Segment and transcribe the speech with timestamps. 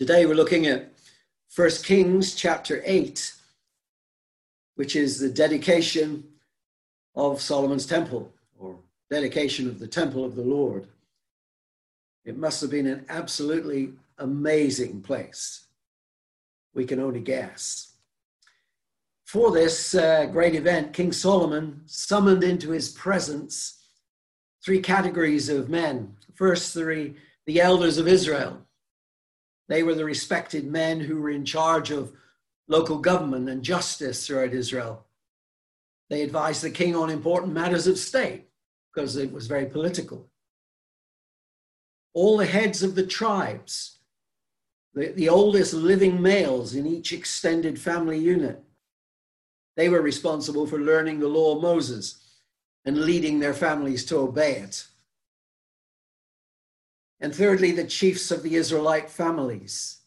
[0.00, 0.94] Today we're looking at
[1.54, 3.34] 1 Kings chapter 8,
[4.76, 6.24] which is the dedication
[7.14, 8.78] of Solomon's temple or
[9.10, 10.86] dedication of the temple of the Lord.
[12.24, 15.66] It must have been an absolutely amazing place.
[16.72, 17.92] We can only guess.
[19.26, 23.82] For this uh, great event, King Solomon summoned into his presence
[24.64, 26.16] three categories of men.
[26.32, 28.66] First, three, the elders of Israel
[29.70, 32.12] they were the respected men who were in charge of
[32.66, 35.06] local government and justice throughout Israel.
[36.08, 38.48] They advised the king on important matters of state
[38.92, 40.28] because it was very political.
[42.14, 44.00] All the heads of the tribes,
[44.92, 48.64] the, the oldest living males in each extended family unit,
[49.76, 52.24] they were responsible for learning the law of Moses
[52.84, 54.88] and leading their families to obey it.
[57.20, 59.98] And thirdly, the chiefs of the Israelite families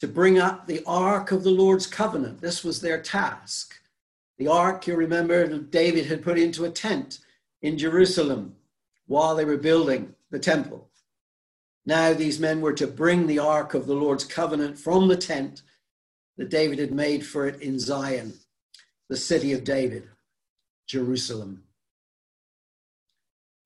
[0.00, 2.40] to bring up the ark of the Lord's covenant.
[2.40, 3.74] This was their task.
[4.38, 7.20] The ark, you remember, David had put into a tent
[7.62, 8.56] in Jerusalem
[9.06, 10.90] while they were building the temple.
[11.86, 15.62] Now, these men were to bring the ark of the Lord's covenant from the tent
[16.36, 18.34] that David had made for it in Zion,
[19.08, 20.08] the city of David,
[20.86, 21.62] Jerusalem.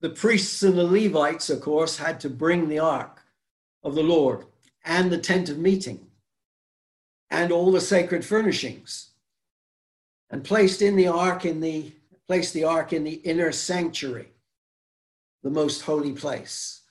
[0.00, 3.24] The priests and the Levites, of course, had to bring the ark
[3.82, 4.46] of the Lord
[4.84, 6.06] and the tent of meeting
[7.30, 9.10] and all the sacred furnishings
[10.30, 11.92] and placed in the ark in the
[12.26, 14.28] placed the ark in the inner sanctuary
[15.42, 16.82] the most holy place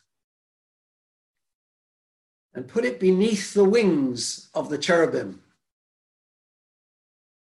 [2.53, 5.43] and put it beneath the wings of the cherubim.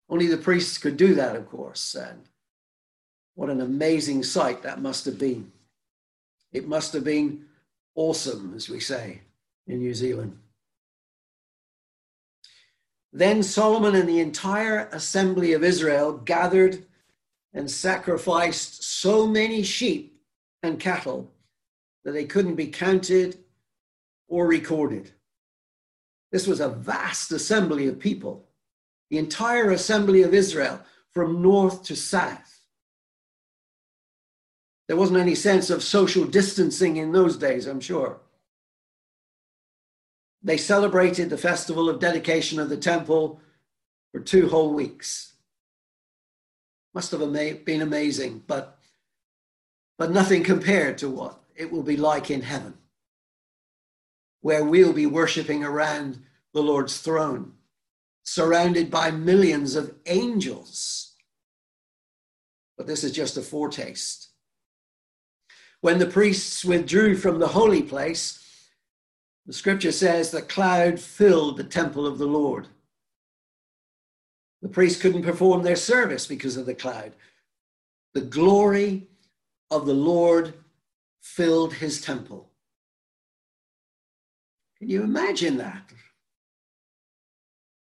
[0.07, 2.27] Only the priests could do that of course and
[3.41, 5.51] what an amazing sight that must have been.
[6.53, 7.45] It must have been
[7.95, 9.21] awesome, as we say
[9.65, 10.37] in New Zealand.
[13.11, 16.85] Then Solomon and the entire assembly of Israel gathered
[17.51, 20.21] and sacrificed so many sheep
[20.61, 21.31] and cattle
[22.05, 23.39] that they couldn't be counted
[24.27, 25.09] or recorded.
[26.31, 28.47] This was a vast assembly of people,
[29.09, 30.79] the entire assembly of Israel
[31.11, 32.50] from north to south.
[34.91, 38.19] There wasn't any sense of social distancing in those days, I'm sure.
[40.43, 43.39] They celebrated the festival of dedication of the temple
[44.11, 45.31] for two whole weeks.
[46.93, 47.21] Must have
[47.63, 48.79] been amazing, but,
[49.97, 52.73] but nothing compared to what it will be like in heaven,
[54.41, 56.21] where we'll be worshiping around
[56.53, 57.53] the Lord's throne,
[58.23, 61.13] surrounded by millions of angels.
[62.75, 64.30] But this is just a foretaste
[65.81, 68.37] when the priests withdrew from the holy place,
[69.45, 72.67] the scripture says the cloud filled the temple of the Lord.
[74.61, 77.13] The priests couldn't perform their service because of the cloud.
[78.13, 79.07] The glory
[79.71, 80.53] of the Lord
[81.21, 82.49] filled his temple.
[84.77, 85.91] Can you imagine that?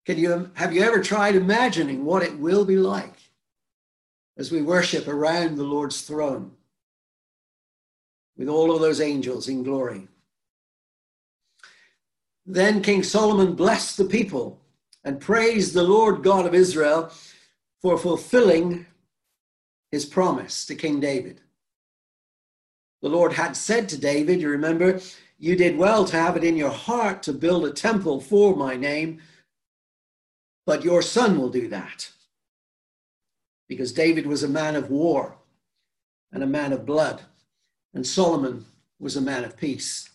[0.06, 3.16] Can you have you ever tried imagining what it will be like
[4.38, 6.52] as we worship around the Lord's throne?
[8.40, 10.08] With all of those angels in glory.
[12.46, 14.58] Then King Solomon blessed the people
[15.04, 17.12] and praised the Lord God of Israel
[17.82, 18.86] for fulfilling
[19.90, 21.42] his promise to King David.
[23.02, 25.00] The Lord had said to David, you remember,
[25.38, 28.74] you did well to have it in your heart to build a temple for my
[28.74, 29.20] name,
[30.64, 32.10] but your son will do that.
[33.68, 35.36] Because David was a man of war
[36.32, 37.20] and a man of blood
[37.94, 38.64] and Solomon
[38.98, 40.10] was a man of peace.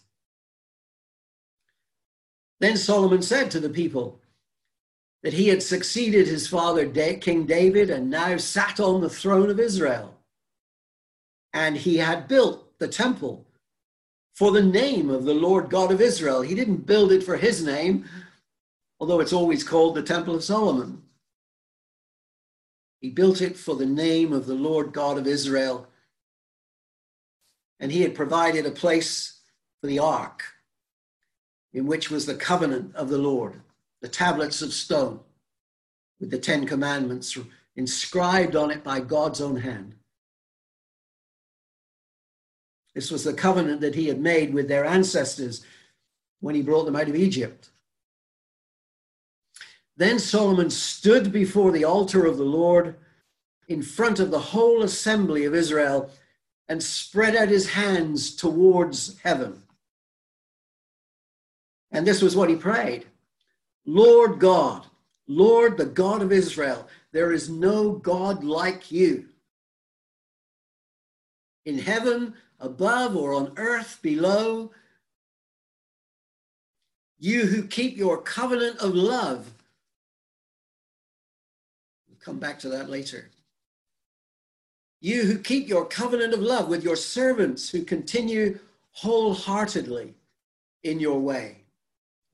[2.60, 4.20] Then Solomon said to the people
[5.24, 9.60] that he had succeeded his father King David and now sat on the throne of
[9.60, 10.14] Israel.
[11.54, 13.46] And he had built the temple
[14.36, 16.42] for the name of the Lord God of Israel.
[16.42, 18.06] He didn't build it for his name,
[19.00, 21.02] although it's always called the Temple of Solomon.
[23.00, 25.88] He built it for the name of the Lord God of Israel
[27.80, 29.40] and he had provided a place
[29.82, 30.44] for the ark,
[31.74, 33.62] in which was the covenant of the Lord,
[34.02, 35.20] the tablets of stone
[36.20, 37.38] with the Ten Commandments
[37.76, 39.96] inscribed on it by God's own hand.
[42.94, 45.66] This was the covenant that he had made with their ancestors
[46.40, 47.70] when he brought them out of Egypt.
[49.98, 52.96] Then Solomon stood before the altar of the Lord
[53.68, 56.10] in front of the whole assembly of Israel
[56.68, 59.62] and spread out his hands towards heaven.
[61.92, 63.06] And this was what he prayed
[63.86, 64.86] Lord God,
[65.28, 69.30] Lord, the God of Israel, there is no God like you.
[71.66, 74.72] In heaven above or on earth below,
[77.18, 79.52] you who keep your covenant of love.
[82.08, 83.30] We'll come back to that later.
[85.06, 88.58] You who keep your covenant of love with your servants who continue
[88.90, 90.16] wholeheartedly
[90.82, 91.58] in your way.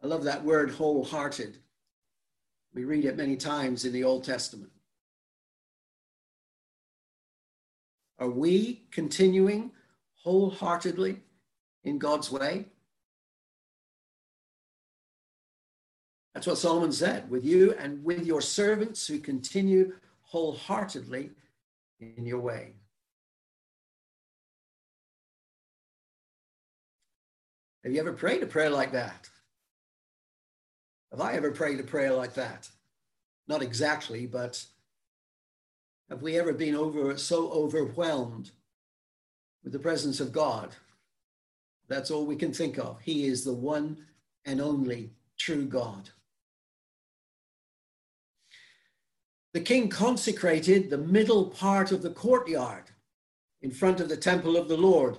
[0.01, 1.57] I love that word wholehearted.
[2.73, 4.71] We read it many times in the Old Testament.
[8.19, 9.71] Are we continuing
[10.23, 11.17] wholeheartedly
[11.83, 12.67] in God's way?
[16.33, 19.91] That's what Solomon said with you and with your servants who continue
[20.21, 21.31] wholeheartedly
[22.01, 22.73] in your way.
[27.83, 29.29] Have you ever prayed a prayer like that?
[31.11, 32.69] Have I ever prayed a prayer like that?
[33.47, 34.63] Not exactly, but
[36.09, 38.51] have we ever been over so overwhelmed
[39.63, 40.75] with the presence of God?
[41.87, 42.99] That's all we can think of.
[43.01, 43.97] He is the one
[44.45, 46.09] and only true God.
[49.53, 52.85] The king consecrated the middle part of the courtyard
[53.61, 55.17] in front of the temple of the Lord.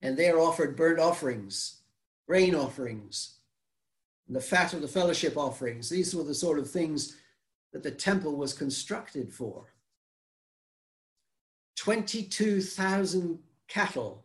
[0.00, 1.80] And there offered burnt offerings,
[2.26, 3.34] grain offerings,
[4.26, 5.88] and the fat of the fellowship offerings.
[5.88, 7.16] These were the sort of things
[7.72, 9.66] that the temple was constructed for.
[11.76, 14.24] 22,000 cattle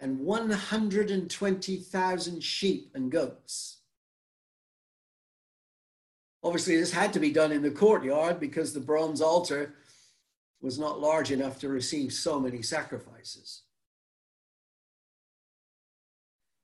[0.00, 3.78] and 120,000 sheep and goats.
[6.44, 9.74] Obviously, this had to be done in the courtyard because the bronze altar
[10.60, 13.62] was not large enough to receive so many sacrifices.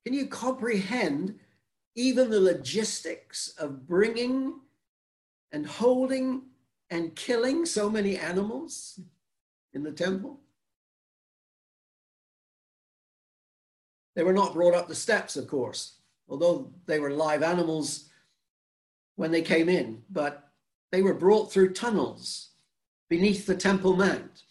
[0.05, 1.39] Can you comprehend
[1.95, 4.55] even the logistics of bringing
[5.53, 6.43] and holding
[6.91, 9.01] and killing so many animals
[9.73, 10.41] in the temple.
[14.17, 15.97] They were not brought up the steps, of course,
[16.29, 18.10] although they were live animals
[19.21, 20.49] when they came in, but
[20.93, 22.53] they were brought through tunnels
[23.11, 24.45] beneath the Temple Mount.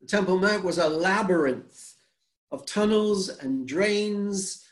[0.00, 1.94] The Temple Mount was a labyrinth
[2.50, 4.64] of tunnels and drains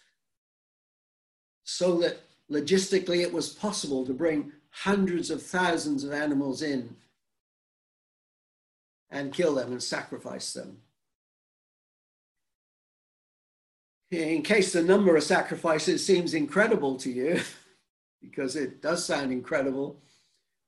[1.63, 6.97] so that logistically it was possible to bring hundreds of thousands of animals in
[9.09, 10.79] and kill them and sacrifice them.
[14.11, 17.41] In case the number of sacrifices seems incredible to you,
[18.31, 20.01] because it does sound incredible,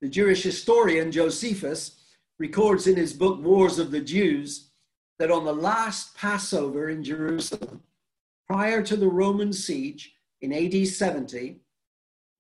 [0.01, 2.01] the Jewish historian Josephus
[2.39, 4.71] records in his book Wars of the Jews
[5.19, 7.83] that on the last Passover in Jerusalem,
[8.47, 11.61] prior to the Roman siege in AD 70,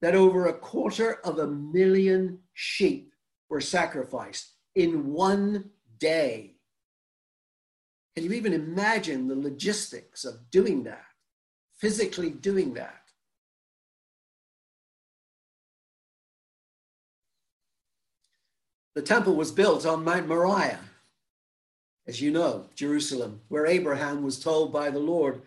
[0.03, 3.15] that over a quarter of a million sheep
[3.49, 6.57] were sacrificed in one day.
[8.15, 11.07] Can you even imagine the logistics of doing that,
[11.79, 13.06] physically doing that?
[18.97, 20.81] The temple was built on Mount Moriah,
[22.09, 25.43] as you know, Jerusalem, where Abraham was told by the Lord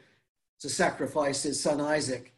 [0.61, 2.33] to sacrifice his son Isaac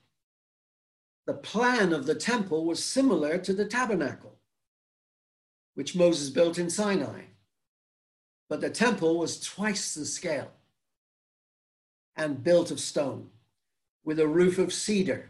[1.31, 4.39] the plan of the temple was similar to the tabernacle,
[5.75, 7.21] which Moses built in Sinai.
[8.49, 10.51] But the temple was twice the scale
[12.15, 13.29] and built of stone,
[14.03, 15.29] with a roof of cedar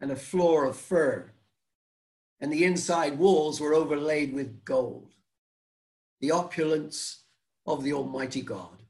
[0.00, 1.30] and a floor of fir.
[2.40, 5.14] And the inside walls were overlaid with gold,
[6.20, 7.22] the opulence
[7.66, 8.82] of the Almighty God,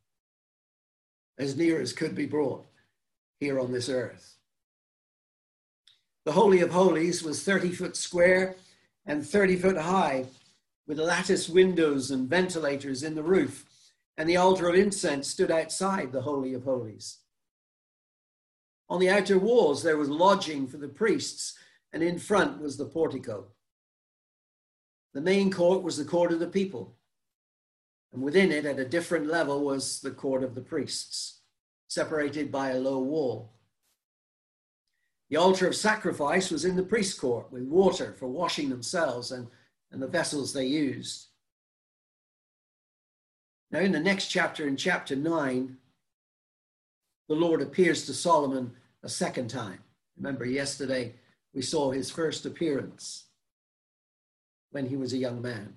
[1.38, 2.66] as near as could be brought
[3.40, 4.36] here on this earth.
[6.24, 8.56] The Holy of Holies was 30 foot square
[9.06, 10.26] and 30 foot high,
[10.86, 13.66] with lattice windows and ventilators in the roof,
[14.16, 17.18] and the altar of incense stood outside the Holy of Holies.
[18.90, 21.58] On the outer walls, there was lodging for the priests,
[21.92, 23.48] and in front was the portico.
[25.14, 26.97] The main court was the court of the people,
[28.12, 31.40] and within it, at a different level, was the court of the priests,
[31.88, 33.52] separated by a low wall.
[35.30, 39.46] The altar of sacrifice was in the priest court with water for washing themselves and,
[39.92, 41.26] and the vessels they used.
[43.70, 45.76] Now, in the next chapter, in chapter 9,
[47.28, 48.72] the Lord appears to Solomon
[49.02, 49.80] a second time.
[50.16, 51.14] Remember, yesterday
[51.52, 53.24] we saw his first appearance
[54.70, 55.74] when he was a young man.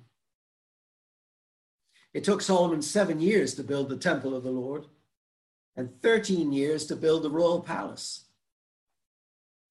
[2.13, 4.85] It took Solomon seven years to build the temple of the Lord
[5.75, 8.25] and 13 years to build the royal palace.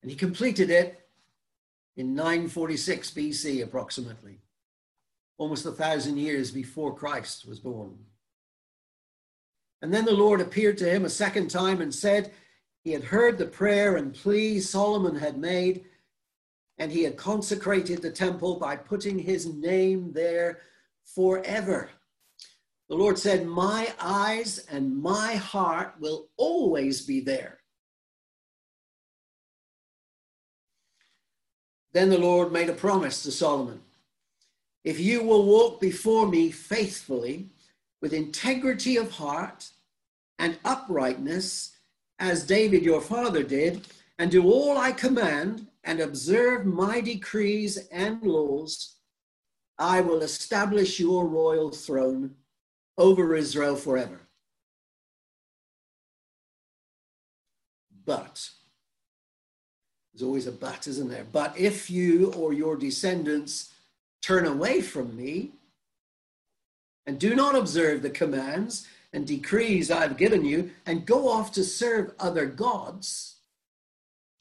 [0.03, 1.09] And he completed it
[1.97, 4.39] in 946 BC, approximately,
[5.37, 7.99] almost a thousand years before Christ was born.
[9.83, 12.33] And then the Lord appeared to him a second time and said,
[12.85, 15.85] He had heard the prayer and plea Solomon had made,
[16.79, 20.61] and he had consecrated the temple by putting his name there
[21.05, 21.91] forever.
[22.91, 27.59] The Lord said, My eyes and my heart will always be there.
[31.93, 33.81] Then the Lord made a promise to Solomon
[34.83, 37.51] If you will walk before me faithfully,
[38.03, 39.71] with integrity of heart
[40.41, 41.77] and uprightness,
[42.19, 43.87] as David your father did,
[44.19, 48.97] and do all I command, and observe my decrees and laws,
[49.79, 52.35] I will establish your royal throne
[53.01, 54.21] over Israel forever.
[58.05, 58.51] But,
[60.13, 61.27] there's always a but, isn't there?
[61.31, 63.73] But if you or your descendants
[64.23, 65.53] turn away from me
[67.07, 71.65] and do not observe the commands and decrees I've given you and go off to
[71.65, 73.37] serve other gods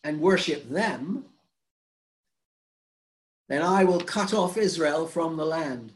[0.04, 1.26] and worship them,
[3.48, 5.94] then I will cut off Israel from the land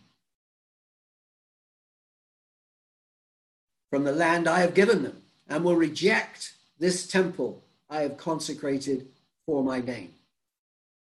[3.93, 9.05] from the land I have given them and will reject this temple I have consecrated
[9.45, 10.15] for my name.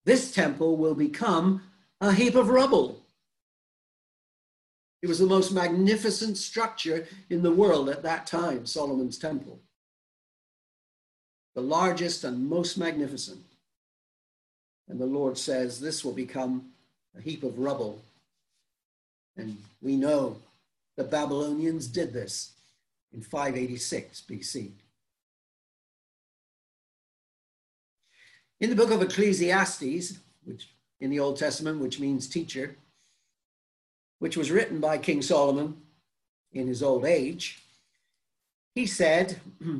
[0.05, 1.63] This temple will become
[2.01, 3.01] a heap of rubble.
[5.03, 9.61] It was the most magnificent structure in the world at that time, Solomon's temple.
[11.55, 13.45] The largest and most magnificent.
[14.89, 16.71] And the Lord says this will become
[17.17, 18.03] a heap of rubble.
[19.37, 20.39] And we know
[20.97, 22.51] the Babylonians did this
[23.15, 24.73] in 586 BC.
[28.61, 32.77] In the book of Ecclesiastes, which in the Old Testament, which means teacher,
[34.19, 35.77] which was written by King Solomon
[36.53, 37.63] in his old age,
[38.75, 39.39] he said,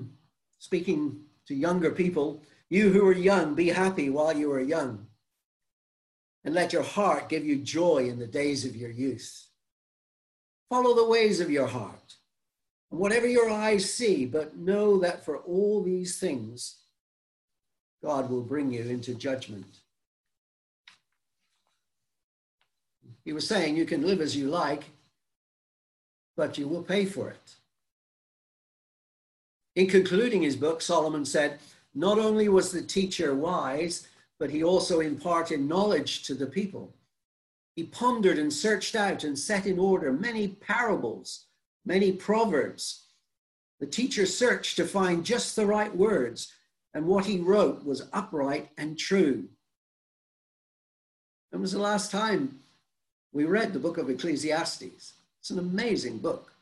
[0.59, 5.07] speaking to younger people, You who are young, be happy while you are young,
[6.45, 9.47] and let your heart give you joy in the days of your youth.
[10.69, 12.17] Follow the ways of your heart
[12.91, 16.77] whatever your eyes see, but know that for all these things,
[18.03, 19.79] God will bring you into judgment.
[23.25, 24.85] He was saying you can live as you like,
[26.37, 27.55] but you will pay for it.
[29.75, 31.59] In concluding his book, Solomon said,
[31.95, 34.07] Not only was the teacher wise,
[34.39, 36.95] but he also imparted knowledge to the people.
[37.75, 41.47] He pondered and searched out and set in order many parables
[41.85, 43.05] many proverbs.
[43.81, 46.53] The teacher searched to find just the right words,
[46.95, 49.49] and what he wrote was upright and true.
[51.51, 52.61] When was the last time
[53.33, 55.15] we read the book of Ecclesiastes?
[55.41, 56.53] It's an amazing book.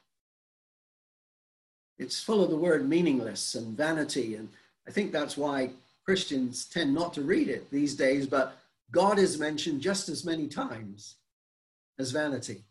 [1.98, 4.48] It's full of the word meaningless and vanity, and
[4.88, 5.70] I think that's why
[6.04, 8.58] Christians tend not to read it these days, but
[8.90, 11.16] God is mentioned just as many times
[11.98, 12.64] as vanity.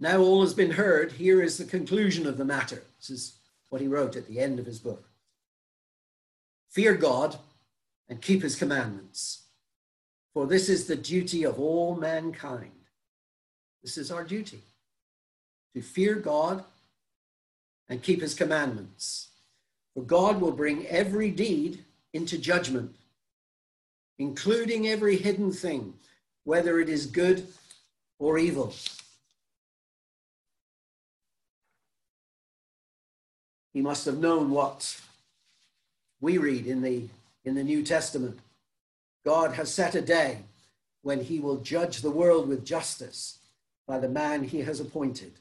[0.00, 1.12] Now all has been heard.
[1.12, 2.82] Here is the conclusion of the matter.
[2.98, 3.34] This is
[3.68, 5.06] what he wrote at the end of his book.
[6.70, 7.36] Fear God
[8.08, 9.42] and keep his commandments,
[10.32, 12.70] for this is the duty of all mankind.
[13.82, 14.62] This is our duty
[15.74, 16.64] to fear God
[17.88, 19.28] and keep his commandments.
[19.94, 22.94] For God will bring every deed into judgment,
[24.18, 25.94] including every hidden thing,
[26.44, 27.46] whether it is good
[28.18, 28.72] or evil.
[33.72, 35.00] He must have known what
[36.20, 37.08] we read in the,
[37.44, 38.38] in the New Testament.
[39.24, 40.38] God has set a day
[41.02, 43.38] when he will judge the world with justice
[43.86, 45.32] by the man he has appointed.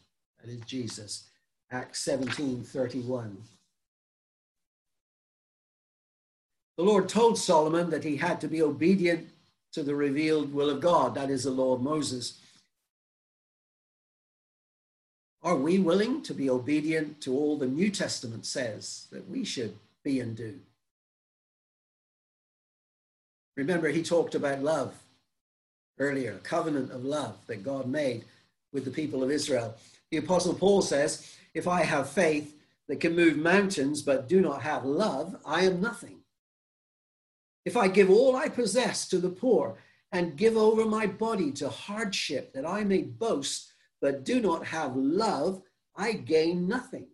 [0.42, 1.26] That is Jesus.
[1.72, 3.38] Acts 17 31.
[6.78, 9.28] The Lord told Solomon that he had to be obedient
[9.74, 12.40] to the revealed will of God, that is the law of Moses.
[15.42, 19.76] Are we willing to be obedient to all the New Testament says that we should
[20.04, 20.60] be and do?
[23.56, 24.96] Remember, he talked about love
[25.98, 28.26] earlier, covenant of love that God made
[28.72, 29.76] with the people of Israel.
[30.12, 32.56] The Apostle Paul says, If I have faith
[32.88, 36.20] that can move mountains but do not have love, I am nothing.
[37.66, 39.78] If I give all I possess to the poor
[40.12, 43.69] and give over my body to hardship that I may boast,
[44.02, 45.62] but do not have love,
[45.96, 47.08] I gain nothing.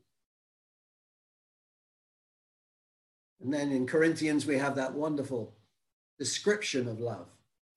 [3.41, 5.53] And then in Corinthians, we have that wonderful
[6.17, 7.27] description of love,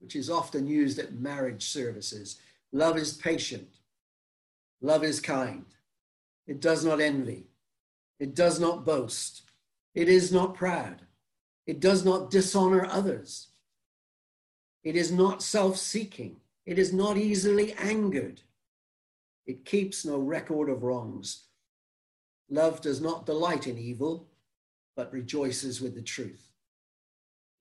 [0.00, 2.40] which is often used at marriage services.
[2.72, 3.68] Love is patient.
[4.80, 5.66] Love is kind.
[6.46, 7.48] It does not envy.
[8.18, 9.42] It does not boast.
[9.94, 11.02] It is not proud.
[11.66, 13.48] It does not dishonor others.
[14.82, 16.36] It is not self seeking.
[16.64, 18.42] It is not easily angered.
[19.48, 21.44] It keeps no record of wrongs.
[22.50, 24.28] Love does not delight in evil,
[24.94, 26.50] but rejoices with the truth.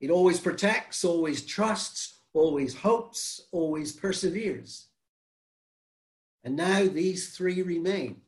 [0.02, 4.88] It always protects, always trusts, always hopes, always perseveres.
[6.44, 8.22] And now these three remain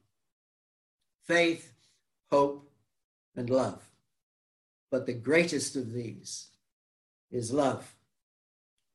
[1.28, 1.74] faith,
[2.32, 2.72] hope,
[3.36, 3.84] and love.
[4.90, 6.48] But the greatest of these
[7.30, 7.94] is love.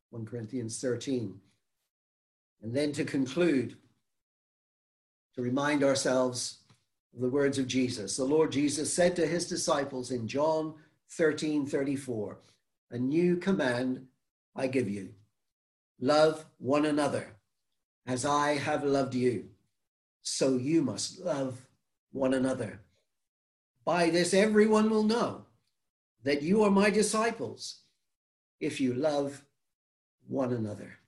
[0.09, 1.39] 1 Corinthians 13.
[2.63, 3.77] And then to conclude,
[5.35, 6.59] to remind ourselves
[7.15, 8.17] of the words of Jesus.
[8.17, 10.75] The Lord Jesus said to his disciples in John
[11.11, 12.39] 13 34,
[12.91, 14.07] A new command
[14.57, 15.11] I give you
[16.01, 17.35] love one another
[18.07, 19.49] as I have loved you.
[20.23, 21.67] So you must love
[22.13, 22.81] one another.
[23.85, 25.45] By this, everyone will know
[26.23, 27.81] that you are my disciples
[28.61, 29.45] if you love
[30.27, 30.99] one another.